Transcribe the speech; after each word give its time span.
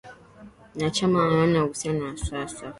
na 0.75 0.89
chama 0.91 1.19
hawana 1.21 1.65
uhusiano 1.65 2.11
na 2.11 2.17
siasa 2.17 2.65